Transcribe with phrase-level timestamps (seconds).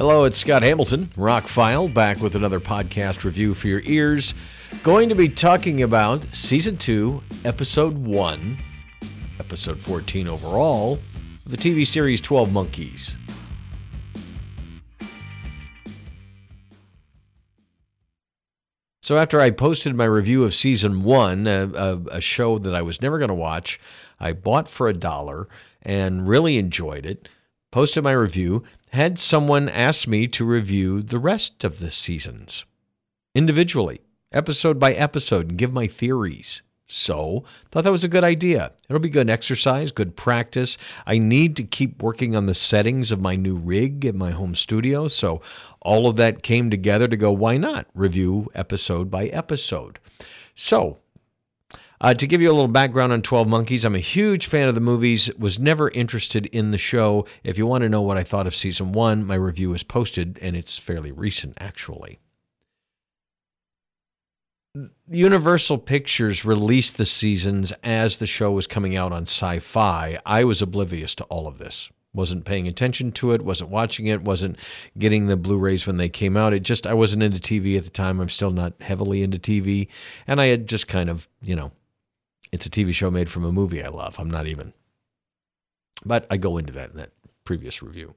[0.00, 4.32] Hello, it's Scott Hamilton, Rockfile, back with another podcast review for your ears.
[4.82, 8.56] Going to be talking about Season 2, Episode 1,
[9.38, 10.94] Episode 14 overall,
[11.44, 13.14] of the TV series 12 Monkeys.
[19.02, 22.80] So, after I posted my review of Season 1, a, a, a show that I
[22.80, 23.78] was never going to watch,
[24.18, 25.46] I bought for a dollar
[25.82, 27.28] and really enjoyed it
[27.70, 32.64] posted my review, had someone asked me to review the rest of the seasons
[33.34, 34.00] individually,
[34.32, 36.62] episode by episode, and give my theories.
[36.92, 38.72] So, thought that was a good idea.
[38.88, 40.76] It'll be good exercise, good practice.
[41.06, 44.56] I need to keep working on the settings of my new rig in my home
[44.56, 45.06] studio.
[45.06, 45.40] So,
[45.80, 50.00] all of that came together to go, why not review episode by episode?
[50.56, 50.98] So,
[52.00, 54.74] uh, to give you a little background on 12 Monkeys, I'm a huge fan of
[54.74, 57.26] the movies, was never interested in the show.
[57.44, 60.38] If you want to know what I thought of season one, my review is posted,
[60.40, 62.18] and it's fairly recent, actually.
[65.10, 70.18] Universal Pictures released the seasons as the show was coming out on Syfy.
[70.24, 71.90] I was oblivious to all of this.
[72.14, 74.56] Wasn't paying attention to it, wasn't watching it, wasn't
[74.96, 76.52] getting the Blu rays when they came out.
[76.52, 78.20] It just, I wasn't into TV at the time.
[78.20, 79.88] I'm still not heavily into TV.
[80.26, 81.72] And I had just kind of, you know,
[82.52, 84.16] it's a TV show made from a movie I love.
[84.18, 84.72] I'm not even.
[86.04, 87.12] But I go into that in that
[87.44, 88.14] previous review.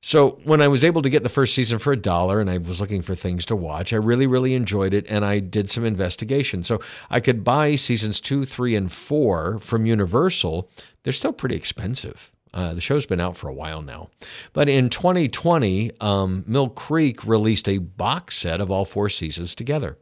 [0.00, 2.58] So when I was able to get the first season for a dollar and I
[2.58, 5.82] was looking for things to watch, I really, really enjoyed it and I did some
[5.82, 6.62] investigation.
[6.62, 10.68] So I could buy seasons two, three, and four from Universal.
[11.02, 12.30] They're still pretty expensive.
[12.52, 14.10] Uh, the show's been out for a while now.
[14.52, 19.96] But in 2020, um, Mill Creek released a box set of all four seasons together.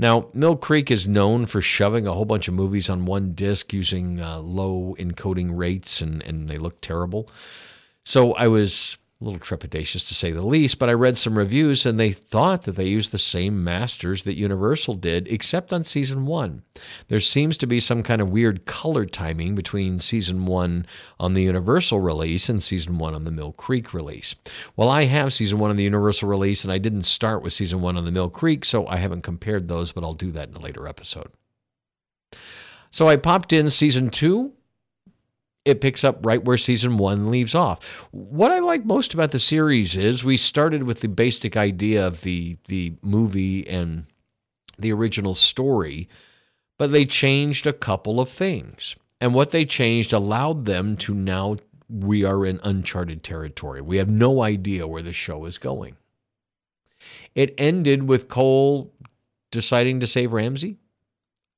[0.00, 3.70] Now, Mill Creek is known for shoving a whole bunch of movies on one disc
[3.70, 7.28] using uh, low encoding rates, and, and they look terrible.
[8.02, 11.84] So I was a little trepidatious to say the least, but I read some reviews
[11.84, 16.24] and they thought that they used the same masters that Universal did, except on season
[16.24, 16.62] one.
[17.08, 20.86] There seems to be some kind of weird color timing between season one
[21.18, 24.34] on the Universal release and season one on the Mill Creek release.
[24.74, 27.82] Well, I have season one on the Universal release and I didn't start with season
[27.82, 30.56] one on the Mill Creek, so I haven't compared those, but I'll do that in
[30.56, 31.28] a later episode.
[32.90, 34.54] So I popped in season two
[35.64, 37.84] it picks up right where season one leaves off.
[38.10, 42.22] What I like most about the series is we started with the basic idea of
[42.22, 44.06] the the movie and
[44.78, 46.08] the original story,
[46.78, 48.96] but they changed a couple of things.
[49.20, 51.56] And what they changed allowed them to now
[51.90, 53.82] we are in uncharted territory.
[53.82, 55.96] We have no idea where the show is going.
[57.34, 58.92] It ended with Cole
[59.50, 60.76] deciding to save Ramse.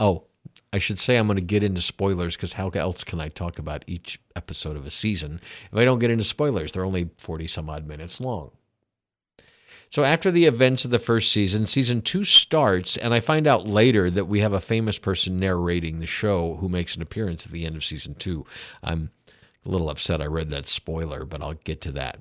[0.00, 0.26] Oh,
[0.74, 3.60] I should say I'm going to get into spoilers because how else can I talk
[3.60, 5.40] about each episode of a season
[5.70, 6.72] if I don't get into spoilers?
[6.72, 8.50] They're only 40 some odd minutes long.
[9.88, 13.68] So after the events of the first season, season two starts, and I find out
[13.68, 17.52] later that we have a famous person narrating the show who makes an appearance at
[17.52, 18.44] the end of season two.
[18.82, 19.12] I'm
[19.64, 22.18] a little upset I read that spoiler, but I'll get to that.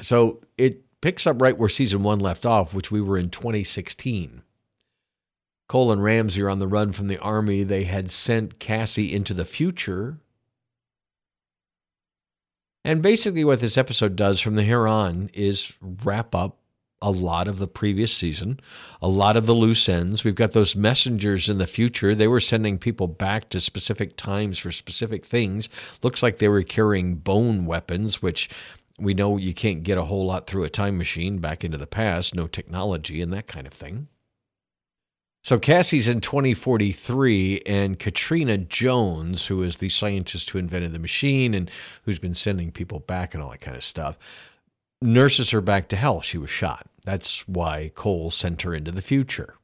[0.00, 4.42] So it picks up right where season one left off, which we were in 2016.
[5.68, 7.62] Cole and Ramse are on the run from the army.
[7.62, 10.18] They had sent Cassie into the future.
[12.84, 16.56] And basically, what this episode does from the here on is wrap up
[17.00, 18.58] a lot of the previous season,
[19.00, 20.24] a lot of the loose ends.
[20.24, 22.14] We've got those messengers in the future.
[22.14, 25.68] They were sending people back to specific times for specific things.
[26.02, 28.48] Looks like they were carrying bone weapons, which
[28.98, 31.86] we know you can't get a whole lot through a time machine back into the
[31.86, 34.08] past, no technology and that kind of thing.
[35.48, 41.54] So Cassie's in 2043, and Katrina Jones, who is the scientist who invented the machine
[41.54, 41.70] and
[42.04, 44.18] who's been sending people back and all that kind of stuff,
[45.00, 46.26] nurses her back to health.
[46.26, 46.86] She was shot.
[47.06, 49.54] That's why Cole sent her into the future.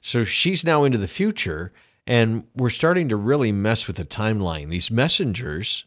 [0.00, 1.70] So she's now into the future,
[2.06, 4.70] and we're starting to really mess with the timeline.
[4.70, 5.84] These messengers,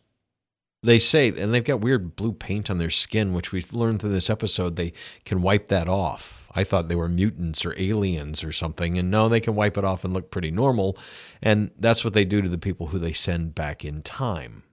[0.84, 4.12] they say, and they've got weird blue paint on their skin, which we've learned through
[4.12, 4.94] this episode, they
[5.26, 8.98] can wipe that off I thought they were mutants or aliens or something.
[8.98, 10.98] And no, they can wipe it off and look pretty normal.
[11.42, 14.64] And that's what they do to the people who they send back in time.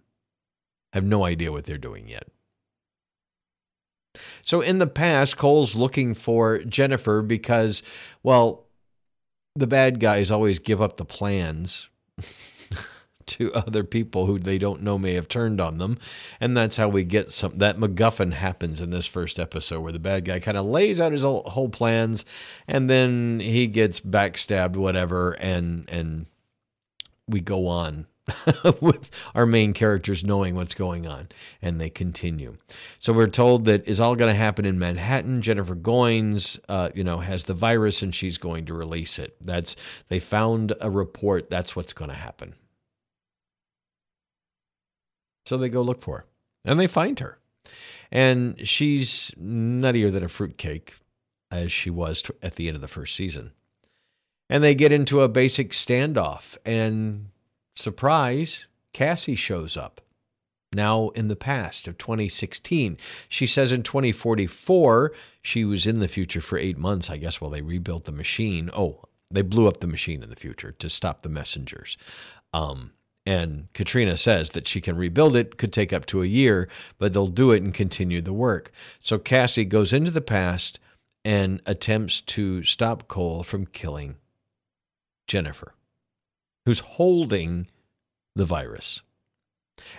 [0.92, 2.28] I have no idea what they're doing yet.
[4.42, 7.82] So in the past, Cole's looking for Jennifer because,
[8.22, 8.66] well,
[9.54, 11.88] the bad guys always give up the plans
[13.28, 15.98] to other people who they don't know may have turned on them.
[16.40, 19.98] And that's how we get some that MacGuffin happens in this first episode where the
[19.98, 22.24] bad guy kind of lays out his whole, plans
[22.66, 26.26] and then he gets backstabbed, whatever, and and
[27.28, 28.06] we go on
[28.80, 31.28] with our main characters knowing what's going on.
[31.62, 32.56] And they continue.
[32.98, 35.42] So we're told that is all going to happen in Manhattan.
[35.42, 39.36] Jennifer Goines, uh, you know, has the virus and she's going to release it.
[39.40, 39.76] That's
[40.08, 41.50] they found a report.
[41.50, 42.54] That's what's going to happen.
[45.48, 46.24] So they go look for her
[46.62, 47.38] and they find her.
[48.12, 50.94] And she's nuttier than a fruitcake,
[51.50, 53.52] as she was at the end of the first season.
[54.50, 57.30] And they get into a basic standoff, and
[57.76, 60.02] surprise, Cassie shows up.
[60.74, 62.98] Now in the past of 2016.
[63.30, 67.50] She says in 2044, she was in the future for eight months, I guess, while
[67.50, 68.68] they rebuilt the machine.
[68.76, 71.96] Oh, they blew up the machine in the future to stop the messengers.
[72.52, 72.92] Um,
[73.28, 76.66] and Katrina says that she can rebuild it, could take up to a year,
[76.96, 78.72] but they'll do it and continue the work.
[79.02, 80.80] So Cassie goes into the past
[81.26, 84.16] and attempts to stop Cole from killing
[85.26, 85.74] Jennifer,
[86.64, 87.66] who's holding
[88.34, 89.02] the virus.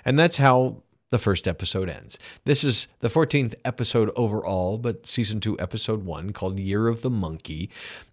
[0.03, 2.19] And that's how the first episode ends.
[2.45, 7.09] This is the 14th episode overall, but season 2, episode 1, called Year of the
[7.09, 7.69] Monkey.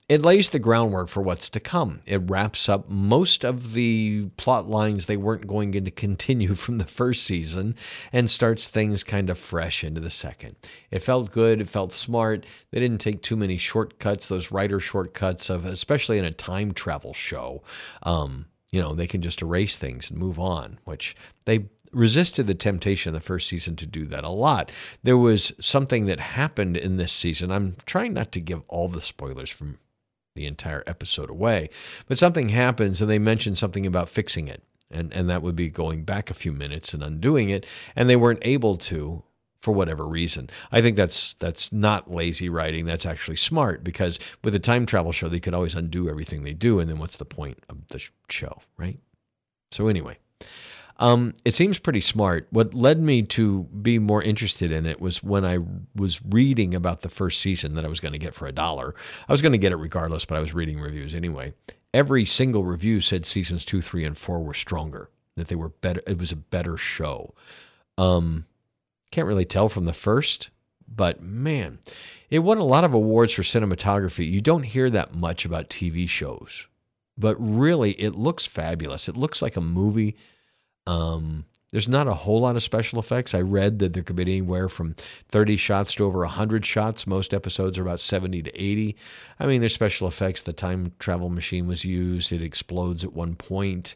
[0.08, 2.00] It lays the groundwork for what's to come.
[2.06, 6.84] It wraps up most of the plot lines they weren't going to continue from the
[6.84, 7.74] first season
[8.12, 10.56] and starts things kind of fresh into the second.
[10.90, 12.46] It felt good, it felt smart.
[12.70, 17.12] They didn't take too many shortcuts, those writer shortcuts of especially in a time travel
[17.12, 17.62] show.
[18.04, 21.16] Um, you know, they can just erase things and move on, which
[21.46, 24.70] they resisted the temptation in the first season to do that a lot.
[25.02, 27.50] There was something that happened in this season.
[27.50, 29.78] I'm trying not to give all the spoilers from
[30.34, 31.70] the entire episode away.
[32.06, 34.62] But something happens and they mention something about fixing it.
[34.90, 37.66] And, and that would be going back a few minutes and undoing it.
[37.96, 39.24] And they weren't able to
[39.60, 40.48] for whatever reason.
[40.70, 42.86] I think that's that's not lazy writing.
[42.86, 46.52] That's actually smart because with a time travel show, they could always undo everything they
[46.52, 46.78] do.
[46.78, 49.00] And then what's the point of the show, right?
[49.72, 50.18] So anyway,
[50.98, 52.46] um, it seems pretty smart.
[52.50, 55.58] What led me to be more interested in it was when I
[55.94, 58.94] was reading about the first season that I was going to get for a dollar.
[59.28, 61.52] I was going to get it regardless, but I was reading reviews anyway.
[61.92, 65.10] Every single review said seasons two, three, and four were stronger.
[65.36, 66.02] That they were better.
[66.06, 67.34] It was a better show.
[67.98, 68.46] Um,
[69.10, 70.48] can't really tell from the first,
[70.88, 71.78] but man,
[72.30, 74.30] it won a lot of awards for cinematography.
[74.30, 76.68] You don't hear that much about TV shows,
[77.18, 79.10] but really, it looks fabulous.
[79.10, 80.16] It looks like a movie
[80.86, 83.34] um, there's not a whole lot of special effects.
[83.34, 84.94] I read that there could be anywhere from
[85.28, 87.06] 30 shots to over 100 shots.
[87.06, 88.96] Most episodes are about 70 to 80.
[89.38, 90.42] I mean, there's special effects.
[90.42, 92.32] The time travel machine was used.
[92.32, 93.94] It explodes at one point.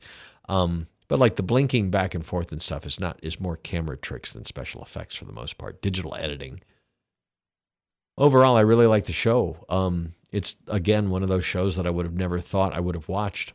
[0.49, 3.97] Um, but like the blinking back and forth and stuff is not is more camera
[3.97, 5.81] tricks than special effects for the most part.
[5.81, 6.61] Digital editing.
[8.19, 9.65] Overall, I really like the show.
[9.69, 12.95] Um, it's again one of those shows that I would have never thought I would
[12.95, 13.55] have watched.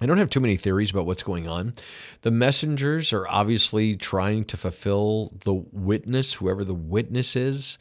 [0.00, 1.74] I don't have too many theories about what's going on.
[2.22, 7.78] The messengers are obviously trying to fulfill the witness, whoever the witness is.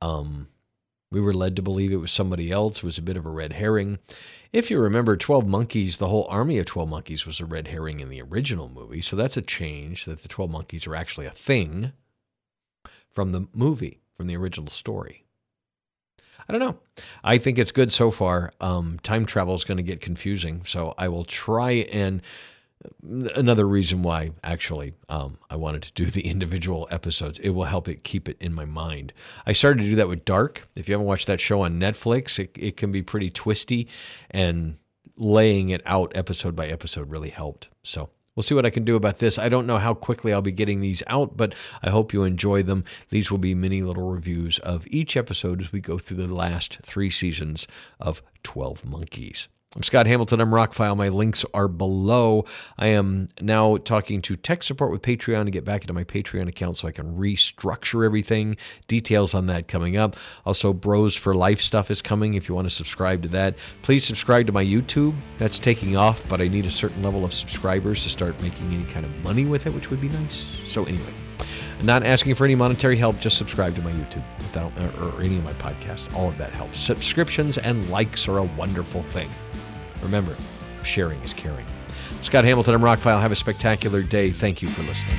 [0.00, 0.48] Um,
[1.10, 2.78] we were led to believe it was somebody else.
[2.78, 3.98] It was a bit of a red herring.
[4.52, 8.00] If you remember, 12 Monkeys, the whole army of 12 Monkeys was a red herring
[8.00, 9.00] in the original movie.
[9.00, 11.92] So that's a change that the 12 Monkeys are actually a thing
[13.10, 15.24] from the movie, from the original story.
[16.48, 16.78] I don't know.
[17.22, 18.52] I think it's good so far.
[18.60, 22.22] Um, time travel is going to get confusing, so I will try and
[23.34, 27.38] another reason why actually um, I wanted to do the individual episodes.
[27.38, 29.12] It will help it keep it in my mind.
[29.46, 30.68] I started to do that with Dark.
[30.74, 33.88] If you haven't watched that show on Netflix, it, it can be pretty twisty,
[34.30, 34.78] and
[35.16, 37.68] laying it out episode by episode really helped.
[37.82, 39.38] So We'll see what I can do about this.
[39.38, 42.62] I don't know how quickly I'll be getting these out, but I hope you enjoy
[42.62, 42.84] them.
[43.10, 46.78] These will be mini little reviews of each episode as we go through the last
[46.82, 47.66] three seasons
[48.00, 49.48] of 12 Monkeys.
[49.74, 50.38] I'm Scott Hamilton.
[50.38, 50.94] I'm Rockfile.
[50.94, 52.44] My links are below.
[52.78, 56.46] I am now talking to tech support with Patreon to get back into my Patreon
[56.46, 58.58] account so I can restructure everything.
[58.86, 60.14] Details on that coming up.
[60.44, 63.56] Also, Bros for Life stuff is coming if you want to subscribe to that.
[63.80, 65.14] Please subscribe to my YouTube.
[65.38, 68.84] That's taking off, but I need a certain level of subscribers to start making any
[68.84, 70.44] kind of money with it, which would be nice.
[70.68, 71.14] So, anyway.
[71.80, 73.18] I'm not asking for any monetary help.
[73.20, 74.22] Just subscribe to my YouTube
[74.54, 76.14] or, or any of my podcasts.
[76.14, 76.78] All of that helps.
[76.78, 79.30] Subscriptions and likes are a wonderful thing.
[80.02, 80.36] Remember,
[80.82, 81.66] sharing is caring.
[82.22, 83.20] Scott Hamilton, I'm Rockfile.
[83.20, 84.30] Have a spectacular day.
[84.30, 85.18] Thank you for listening.